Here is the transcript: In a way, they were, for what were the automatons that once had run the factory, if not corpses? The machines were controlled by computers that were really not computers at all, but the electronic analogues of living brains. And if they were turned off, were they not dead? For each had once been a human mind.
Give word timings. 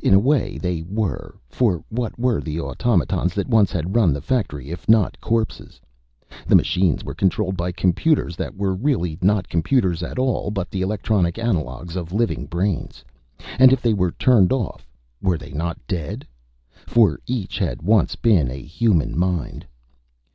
In 0.00 0.14
a 0.14 0.18
way, 0.18 0.56
they 0.56 0.80
were, 0.88 1.38
for 1.50 1.84
what 1.90 2.18
were 2.18 2.40
the 2.40 2.58
automatons 2.58 3.34
that 3.34 3.46
once 3.46 3.70
had 3.70 3.94
run 3.94 4.14
the 4.14 4.22
factory, 4.22 4.70
if 4.70 4.88
not 4.88 5.20
corpses? 5.20 5.82
The 6.46 6.56
machines 6.56 7.04
were 7.04 7.12
controlled 7.12 7.58
by 7.58 7.72
computers 7.72 8.36
that 8.36 8.56
were 8.56 8.74
really 8.74 9.18
not 9.20 9.50
computers 9.50 10.02
at 10.02 10.18
all, 10.18 10.50
but 10.50 10.70
the 10.70 10.80
electronic 10.80 11.38
analogues 11.38 11.94
of 11.94 12.10
living 12.14 12.46
brains. 12.46 13.04
And 13.58 13.70
if 13.70 13.82
they 13.82 13.92
were 13.92 14.12
turned 14.12 14.50
off, 14.50 14.88
were 15.20 15.36
they 15.36 15.52
not 15.52 15.78
dead? 15.86 16.26
For 16.86 17.20
each 17.26 17.58
had 17.58 17.82
once 17.82 18.16
been 18.16 18.50
a 18.50 18.56
human 18.62 19.14
mind. 19.14 19.66